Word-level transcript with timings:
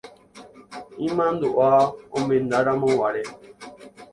Imandu'a 1.07 1.73
omendaramoguare. 2.17 3.23